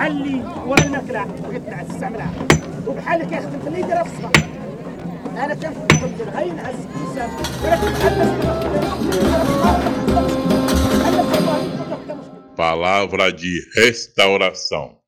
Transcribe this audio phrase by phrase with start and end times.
[0.00, 2.32] بحال اللي ورا الماكله بغيت تستعملها
[2.86, 4.32] وبحال اللي كيخدم في اللي يديرها في الصباح
[5.44, 5.86] انا كنفهم
[6.36, 7.30] غير ينعس الانسان
[7.64, 8.36] ولكن بحال
[12.56, 14.99] Palavra de restauração.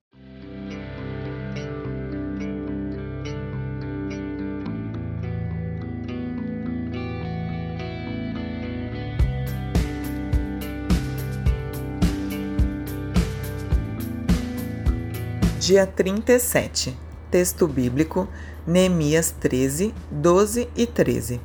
[15.65, 16.93] Dia 37.
[17.31, 18.27] Texto bíblico,
[18.67, 21.39] Neemias 13, 12 e 13.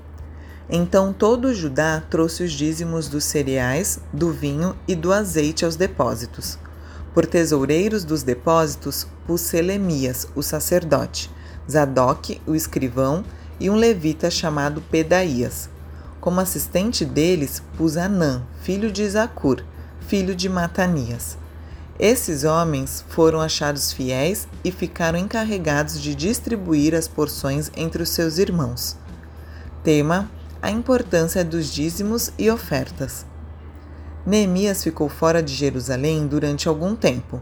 [0.69, 6.59] Então todo Judá trouxe os dízimos dos cereais, do vinho e do azeite aos depósitos.
[7.15, 11.31] Por tesoureiros dos depósitos pus Selemias, o sacerdote,
[11.71, 13.25] Zadok, o escrivão,
[13.61, 15.71] e um levita chamado Pedaías.
[16.21, 19.63] Como assistente deles pus Anã, filho de Zacur,
[20.01, 21.39] filho de Matanias.
[21.99, 28.39] Esses homens foram achados fiéis e ficaram encarregados de distribuir as porções entre os seus
[28.39, 28.97] irmãos.
[29.83, 30.31] Tema:
[30.63, 33.27] a importância dos dízimos e ofertas.
[34.25, 37.41] Neemias ficou fora de Jerusalém durante algum tempo,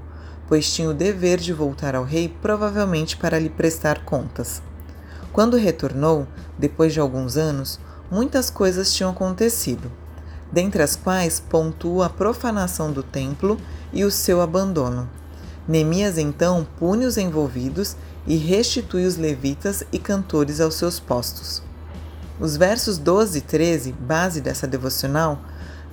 [0.49, 4.63] pois tinha o dever de voltar ao rei, provavelmente para lhe prestar contas.
[5.35, 6.27] Quando retornou,
[6.59, 7.79] depois de alguns anos,
[8.11, 9.93] muitas coisas tinham acontecido,
[10.51, 13.59] dentre as quais pontua a profanação do templo
[13.93, 15.09] e o seu abandono.
[15.69, 21.63] Neemias então pune os envolvidos e restitui os levitas e cantores aos seus postos.
[22.39, 25.41] Os versos 12 e 13, base dessa devocional,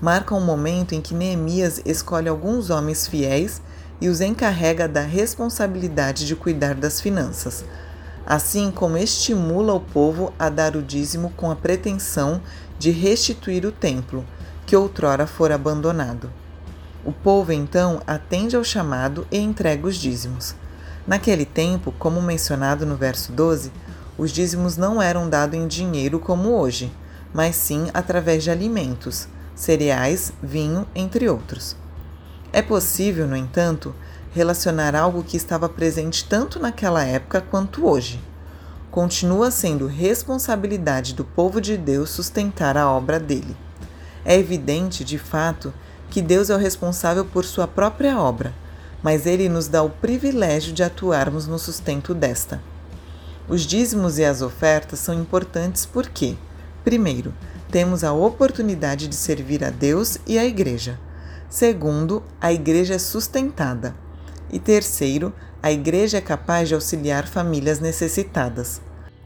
[0.02, 3.62] marcam o momento em que Neemias escolhe alguns homens fiéis
[4.02, 7.64] e os encarrega da responsabilidade de cuidar das finanças,
[8.26, 12.42] assim como estimula o povo a dar o dízimo com a pretensão
[12.78, 14.26] de restituir o templo,
[14.66, 16.30] que outrora fora abandonado.
[17.06, 20.56] O povo então atende ao chamado e entrega os dízimos.
[21.06, 23.72] Naquele tempo, como mencionado no verso 12,
[24.18, 26.90] os dízimos não eram dados em dinheiro como hoje,
[27.34, 31.76] mas sim através de alimentos, cereais, vinho, entre outros.
[32.54, 33.94] É possível, no entanto,
[34.32, 38.22] relacionar algo que estava presente tanto naquela época quanto hoje.
[38.90, 43.58] Continua sendo responsabilidade do povo de Deus sustentar a obra dele.
[44.24, 45.74] É evidente, de fato,
[46.14, 48.54] que Deus é o responsável por sua própria obra,
[49.02, 52.62] mas ele nos dá o privilégio de atuarmos no sustento desta.
[53.50, 56.36] Os dízimos e as ofertas são importantes porque,
[56.84, 57.34] primeiro,
[57.72, 61.00] temos a oportunidade de servir a Deus e a Igreja.
[61.50, 63.96] Segundo, a Igreja é sustentada.
[64.52, 68.80] E terceiro, a Igreja é capaz de auxiliar famílias necessitadas.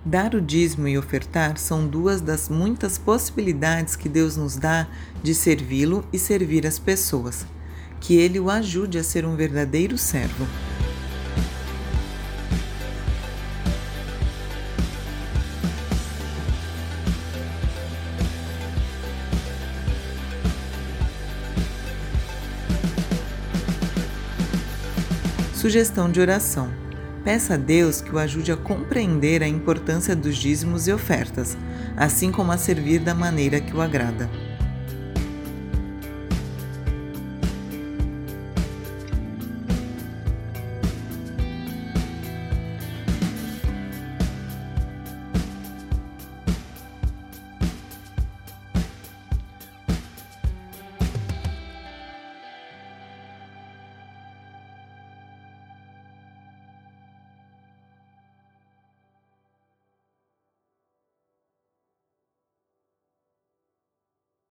[0.07, 4.88] Dar o dízimo e ofertar são duas das muitas possibilidades que Deus nos dá
[5.22, 7.45] de servi-lo e servir as pessoas.
[8.00, 10.47] Que Ele o ajude a ser um verdadeiro servo.
[25.53, 26.87] Sugestão de oração.
[27.28, 31.58] Peça a Deus que o ajude a compreender a importância dos dízimos e ofertas,
[31.98, 34.30] assim como a servir da maneira que o agrada.